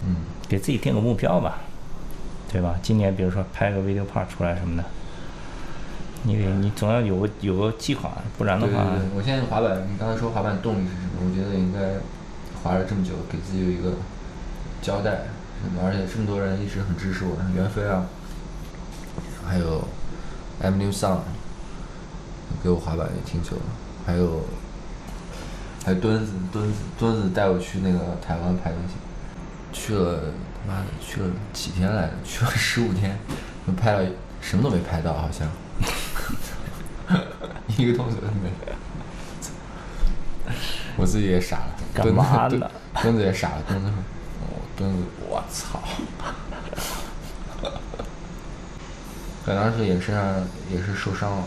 [0.05, 0.17] 嗯，
[0.49, 1.59] 给自己定个目标吧，
[2.53, 2.75] 对吧？
[2.83, 4.85] 今年比如说拍个 video part 出来什么的，
[6.25, 11.19] 你得你总要有个有个计划，不然的话，对对对，我现在滑板，你刚才说滑板动力是什么？
[11.25, 11.99] 我觉得应该
[12.63, 13.95] 滑了这么久，给自己有一个
[14.81, 15.23] 交代，
[15.83, 18.07] 而且这么多人一直很支持我，袁飞啊，
[19.45, 19.83] 还有
[20.61, 21.19] M New Sun，
[22.63, 23.63] 给我滑板也挺久了，
[24.07, 24.43] 还有
[25.85, 28.95] 还有墩子，墩子，墩子带我去那个台湾拍东西，
[29.73, 30.21] 去了
[30.65, 32.13] 他妈的去了几天来着？
[32.25, 33.19] 去了十五天，
[33.77, 34.09] 拍了
[34.41, 35.49] 什么都没拍到，好像。
[37.83, 38.73] 一个动作都没有，
[40.97, 41.75] 我自己也傻了。
[41.93, 42.71] 干嘛呢
[43.03, 43.97] 墩子也傻了，墩子说
[44.41, 45.81] ：“哦，墩子，我操！”
[49.45, 50.25] 可当时也身上
[50.71, 51.43] 也是受伤了，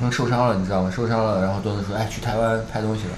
[0.00, 0.90] 因为受伤了，你知道吗？
[0.90, 3.10] 受伤了，然后墩子说：“哎，去台湾拍东西了。”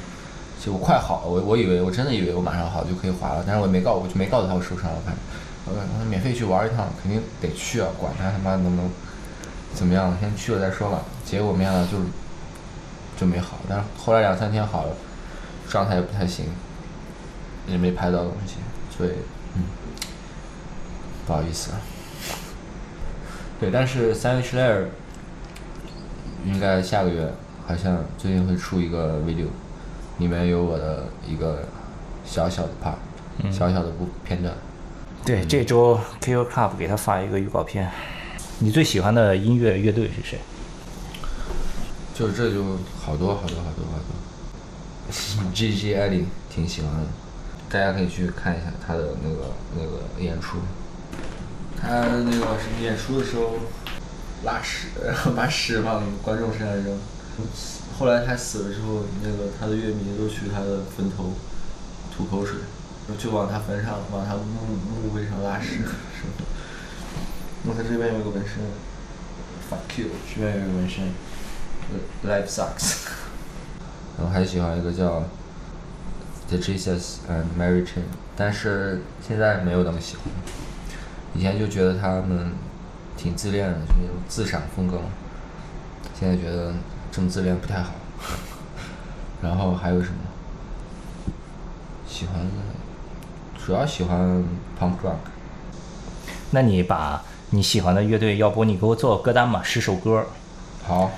[0.58, 5.22] 其实我快好了，我我以为我真的以为我马上好就可以滑了，但是我没告我就没告诉他我受伤了，反正
[5.66, 8.90] 我说免费去玩一趟，肯定得去啊，管他他妈能不能
[9.74, 11.02] 怎么样，先去了再说吧。
[11.26, 11.98] 结果没想到就
[13.18, 14.96] 就没好，但是后来两三天好了，
[15.68, 16.46] 状态也不太行，
[17.66, 18.54] 也没拍到东西，
[18.96, 19.10] 所以
[19.56, 19.64] 嗯，
[21.26, 21.80] 不好意思啊。
[23.58, 24.84] 对，但是 Sandwich Layer
[26.44, 27.28] 应该下个月
[27.66, 29.46] 好像最近会出一个 video，
[30.18, 31.64] 里面有我的一个
[32.24, 34.54] 小小的 part，、小小的部片段。
[35.24, 37.90] 对，这周 QQ Club 给他发一个预告片。
[38.60, 40.38] 你最喜欢的音乐乐队是谁？
[42.16, 42.64] 就这就
[42.98, 44.16] 好多好多好多好多。
[45.52, 47.06] G G Alley 挺喜欢的，
[47.68, 50.56] 大家可以去看一下他的那个那个演出。
[51.78, 51.88] 他
[52.24, 53.56] 那个演出的时候
[54.44, 56.98] 拉屎，然后把屎往观众身上扔。
[57.98, 61.34] 后来他死了之后，那个他的乐迷都去他的坟头
[62.16, 62.56] 吐口水，
[63.18, 64.42] 就往他坟上、往他墓
[65.04, 65.80] 墓碑上拉屎。
[67.64, 68.54] 那他这边有个纹身
[69.70, 71.12] ，fuck you，这边有个纹身
[72.26, 73.06] ，life sucks。
[74.18, 75.22] 然后还喜欢一个叫
[76.48, 78.04] The Jesus and Mary Chain，
[78.36, 80.24] 但是现在没有那么喜欢。
[81.34, 82.52] 以前就觉得他们
[83.16, 85.04] 挺自恋的，就那种自赏风格嘛。
[86.18, 86.72] 现在觉得
[87.12, 87.92] 这么自恋不太好。
[89.42, 90.16] 然后还有什么？
[92.08, 94.42] 喜欢的，主要喜欢
[94.80, 95.16] punk rock。
[96.52, 99.62] 那你把你喜欢的乐队，要不你给我做个歌单嘛？
[99.62, 100.24] 十首歌，
[100.86, 101.10] 好，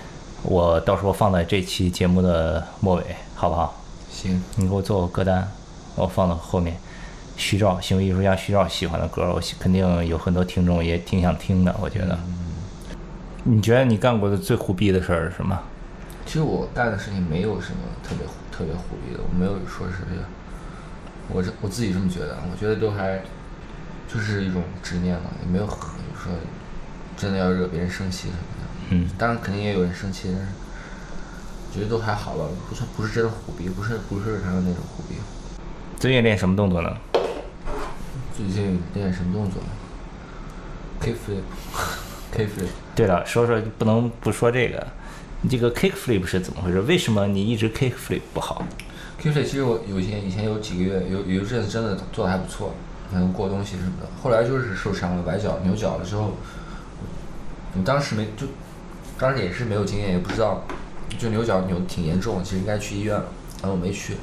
[0.43, 3.75] 我到时候放在这期节目的末尾，好不好？
[4.11, 5.51] 行，你给我做个歌单，
[5.97, 6.77] 我放到后面。
[7.37, 11.75] 徐照，行为艺术家徐照喜欢的歌，我肯定有很多听众也挺想听的。
[11.81, 12.19] 我觉得，
[13.45, 15.59] 你觉得你干过的最虎逼的事儿是什么？
[16.27, 20.03] 其实我干的事情没有什么特别特别虎逼的，我没有说是，
[21.29, 23.21] 我这我自己这么觉得，我觉得都还
[24.13, 25.79] 就是一种执念嘛，也没有很
[26.21, 26.33] 说
[27.17, 28.68] 真的要惹别人生气什么的。
[28.91, 30.49] 嗯，当然肯定也有人生气，但是
[31.73, 35.17] 觉得都还好吧，不算不是真的虎逼，不是不是他的那种虎逼。
[35.99, 36.97] 最近练什么动作呢？
[38.37, 39.61] 最近练什么动作
[41.03, 42.69] ？Kick flip，kick flip。
[42.95, 44.87] 对了，说说不能不说这个，
[45.43, 46.81] 你这个 kick flip 是怎么回事？
[46.83, 48.65] 为什么你一直 kick flip 不好
[49.21, 52.73] ？kick flip 其实我有些以前有几个月有有一阵子真的做的还不错，
[53.13, 54.09] 能过东西什么的。
[54.23, 56.35] 后来就是受伤了，崴脚扭脚了之后，
[57.75, 58.47] 你当时没就，
[59.19, 60.63] 当时也是没有经验，也不知道，
[61.19, 63.27] 就扭脚扭挺严重，其实应该去医院了，
[63.61, 64.15] 然后我没去，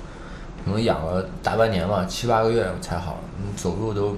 [0.63, 4.15] 可能养了大半年吧，七八个月才好，你，走路都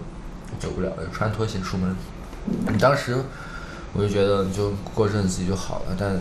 [0.60, 1.96] 走不了，穿拖鞋出门。
[2.70, 3.18] 你当时
[3.94, 6.20] 我就觉得你就过阵子自己就好了，但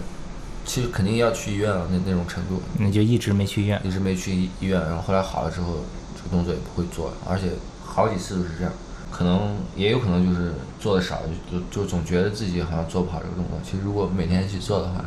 [0.65, 2.63] 其实肯定要去医院了，那那种程度。
[2.79, 3.81] 你就一直没去医院？
[3.85, 5.85] 一直没去医医院，然后后来好了之后，
[6.17, 7.51] 这个动作也不会做了，而且
[7.85, 8.73] 好几次都是这样。
[9.17, 13.59] 可能也有可能就是做的少，就就就总觉得自己好像做不好这个动作。
[13.65, 15.03] 其实如果每天去做的话，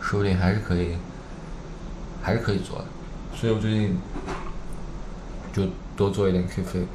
[0.00, 0.96] 说不定还是可以，
[2.22, 2.84] 还是可以做的。
[3.34, 3.98] 所以我最近
[5.52, 5.64] 就
[5.96, 6.86] 多做一点 K 飞，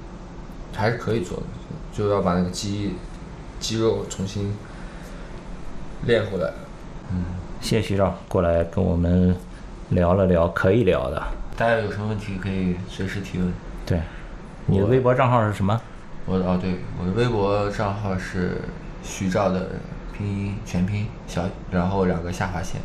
[0.73, 1.43] 还是可以做的，
[1.91, 2.93] 就要把那个肌
[3.60, 4.53] 肌肉重新
[6.05, 6.49] 练回来。
[7.12, 7.25] 嗯，
[7.60, 9.36] 谢谢徐照过来跟我们
[9.89, 11.21] 聊了聊可以聊的。
[11.57, 13.51] 大家有什么问题可以随时提问。
[13.86, 13.99] 对，
[14.65, 15.81] 你的微博账号是什么？
[16.28, 18.62] 我哦对，我的微博账号是
[19.02, 19.70] 徐照的
[20.16, 22.82] 拼音全拼小，然后两个下划线。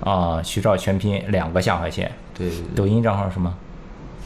[0.00, 2.10] 啊，徐照全拼两个下划线。
[2.34, 2.66] 对对对。
[2.74, 3.54] 抖音账号是什么？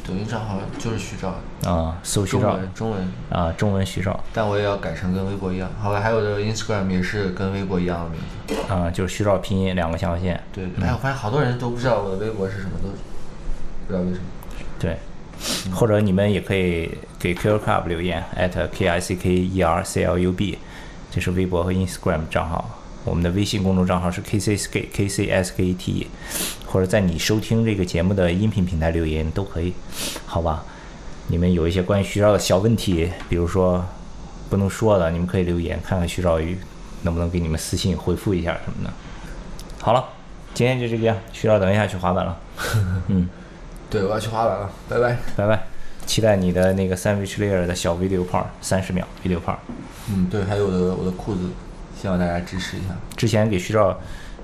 [0.07, 1.35] 抖音账号就是徐照。
[1.71, 2.55] 啊，搜徐中照。
[2.55, 3.13] 文中文。
[3.29, 4.19] 啊，中文徐照。
[4.33, 5.69] 但我也要改成跟微博一样。
[5.79, 8.73] 好吧，还有的 Instagram 也是跟微博一样的名字。
[8.73, 10.43] 啊，就是徐照拼音两个下划线。
[10.51, 14.25] 对，哎，我发现好多人都不知道我的微博是什么，都不知道为什么。
[14.79, 14.99] 对，
[15.72, 20.59] 或者你们也可以给 QQ Club 留言，at k i c k e r c l u b，
[21.11, 22.80] 这是微博和 Instagram 账号。
[23.04, 26.07] 我们的微信公众账号是 K C S K K C S K T，
[26.66, 29.74] 或者在你收听这个节目的音频平台留言都可以，
[30.24, 30.64] 好吧？
[31.28, 33.85] 你们有一些关于徐少的小问题，比如说
[34.48, 36.57] 不能说的，你们可以留言，看看徐少宇
[37.02, 38.90] 能不能给你们私信回复一下什么的。
[39.80, 40.02] 好了，
[40.54, 42.40] 今天就这个样，徐少等一下去滑板了。
[43.09, 43.28] 嗯，
[43.94, 45.16] 对，我要去滑板了，拜拜。
[45.37, 45.62] 拜拜，
[46.04, 49.54] 期待你的那个 sandwich layer 的小 video part，三十秒 video part。
[50.11, 51.42] 嗯，对，还有我的我的裤子，
[51.96, 52.88] 希望大家支持一下。
[53.16, 53.96] 之前给徐照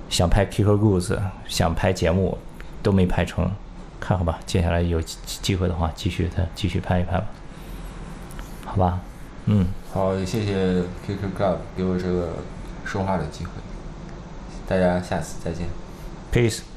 [0.09, 2.37] 想拍 Kicker Goose，想拍节目
[2.81, 3.51] 都没拍成，
[3.99, 7.25] 看好吧，接下来有机机会的话，继续他继续拍一拍吧，
[8.63, 9.01] 好吧？
[9.47, 12.29] 嗯，好，也谢谢 QQ Club 给我这个
[12.85, 13.51] 说话的机会，
[14.65, 15.67] 大家下次再见。
[16.31, 16.70] peace。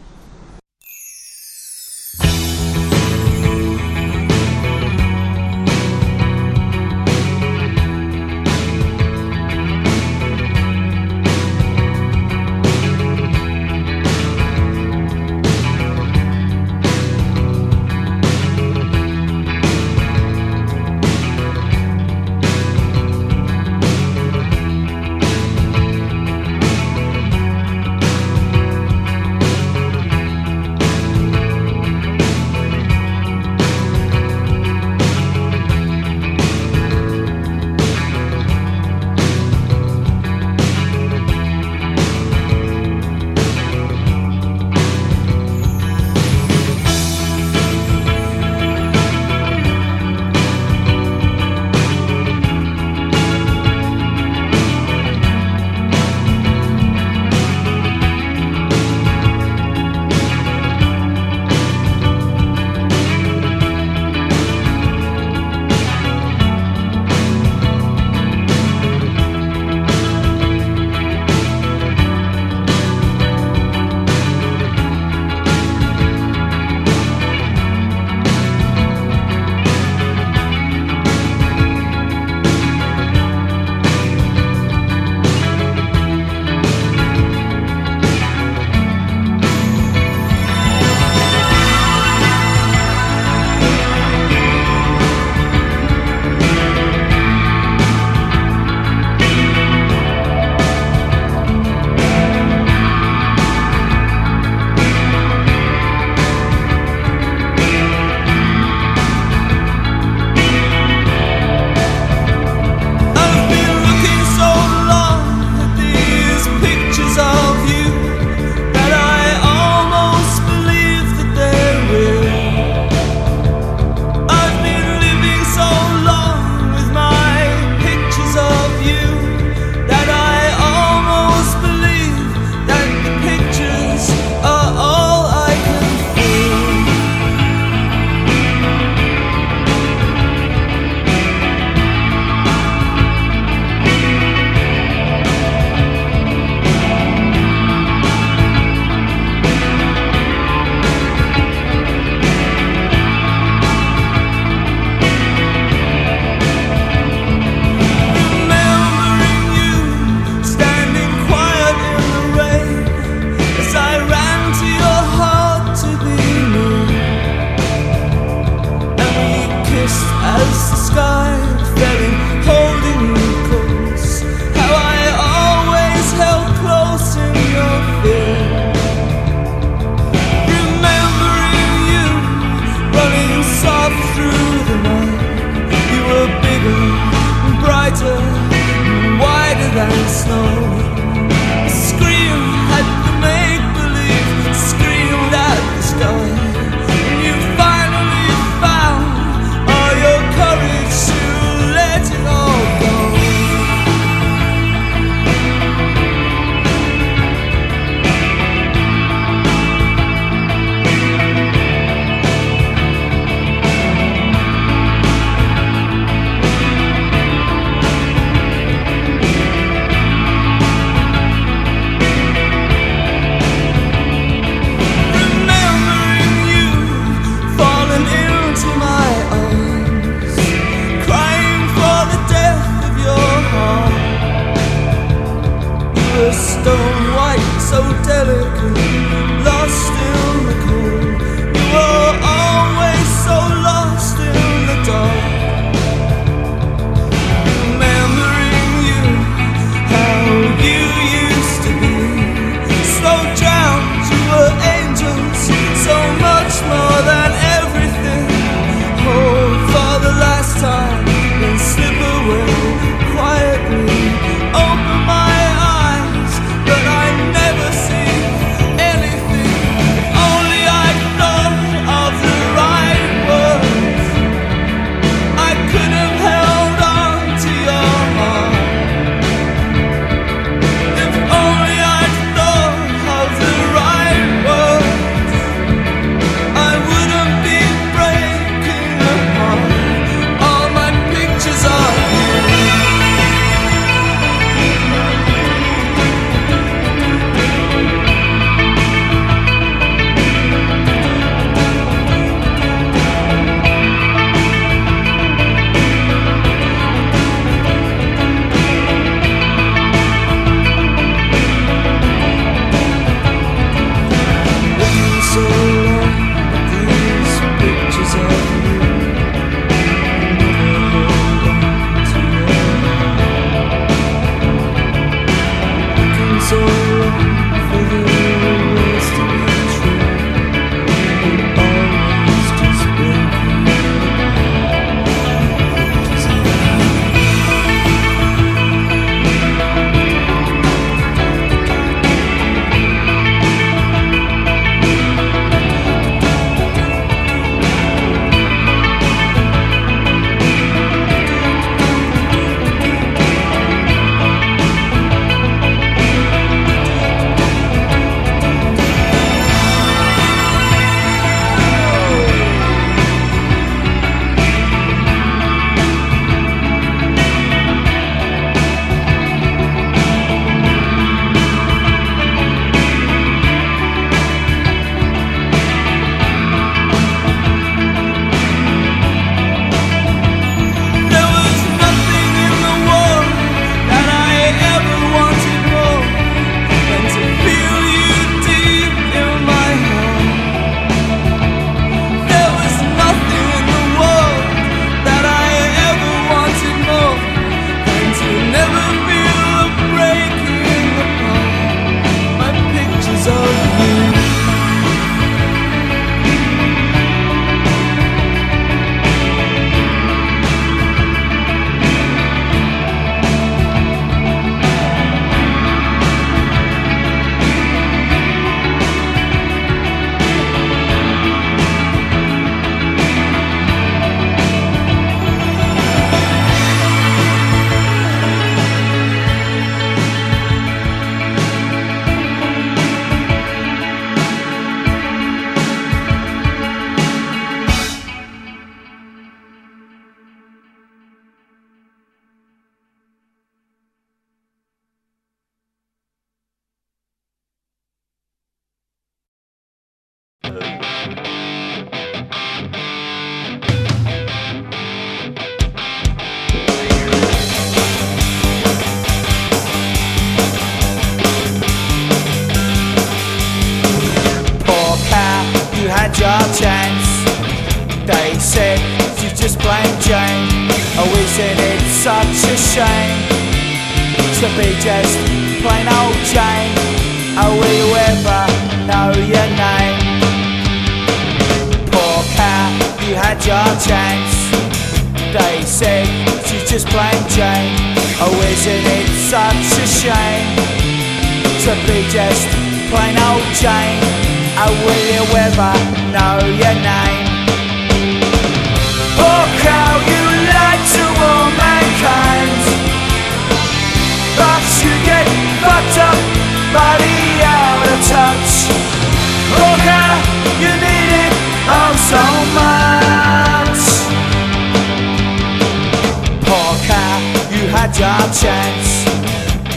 [518.01, 519.05] our chance.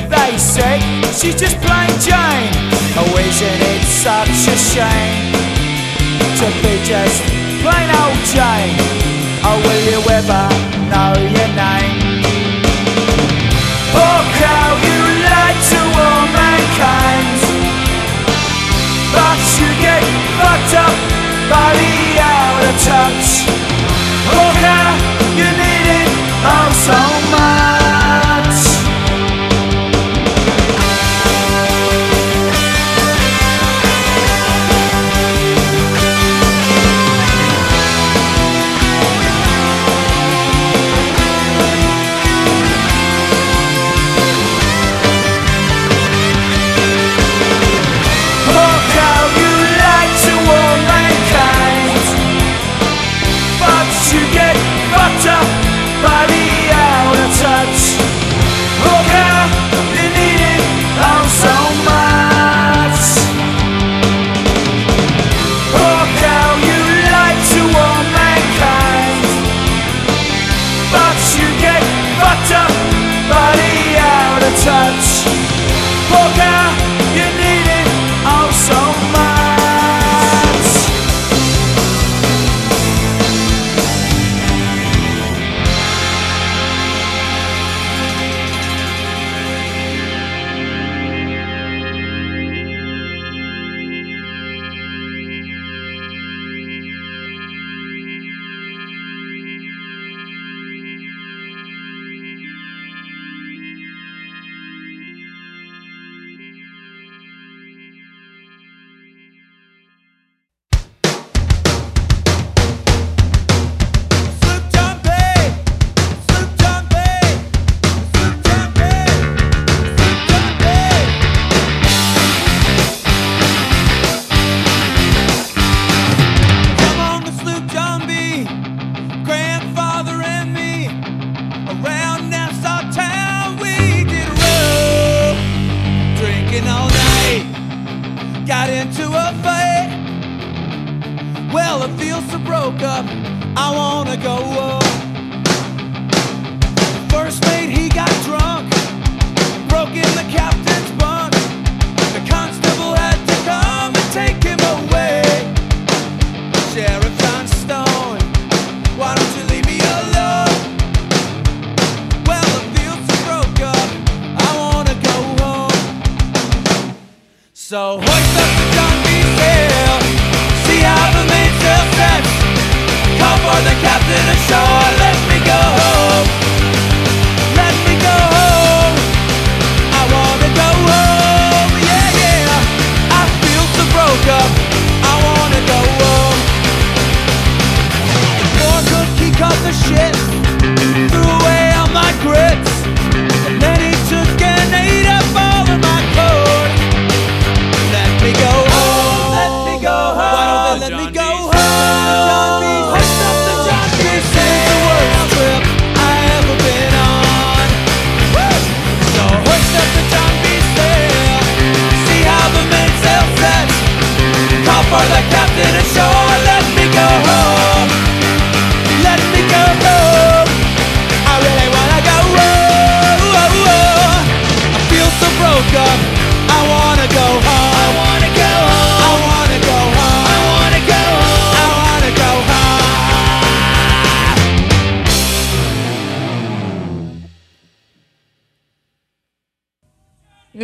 [0.09, 0.79] They say
[1.13, 2.53] she's just plain Jane.
[2.97, 5.33] Oh, isn't it such a shame
[6.39, 7.21] to be just
[7.61, 8.77] plain old Jane?
[9.45, 10.43] Oh, will you ever
[10.89, 11.97] know your name?
[13.93, 17.37] Oh, how you lied to all mankind,
[19.13, 20.03] but you get
[20.39, 20.97] fucked up
[21.49, 22.07] by the
[22.83, 23.36] touch.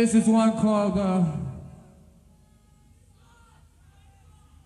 [0.04, 1.24] this is one called, uh,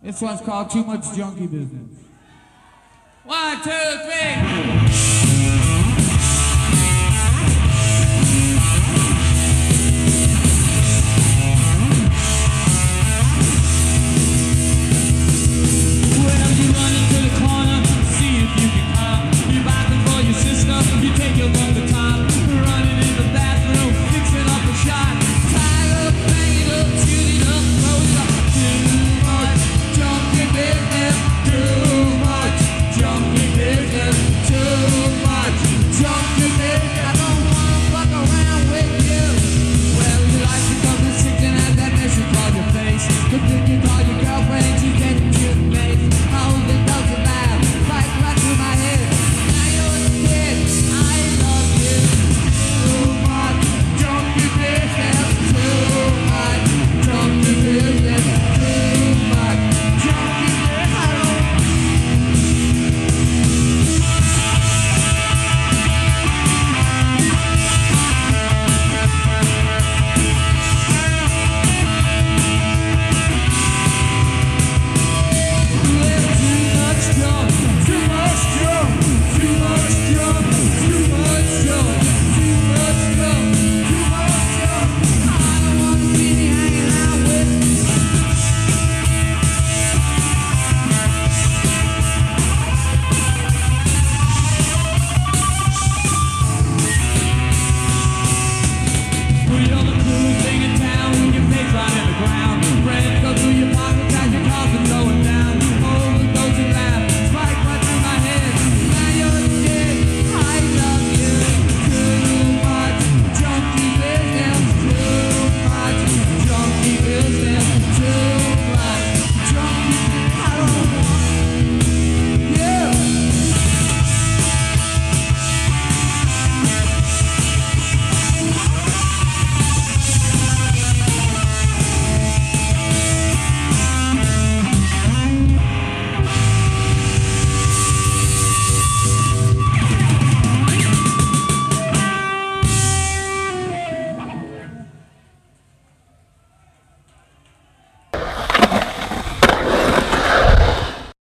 [0.02, 1.96] this one's called Too Much Junkie Business.
[3.22, 5.27] One, two, three.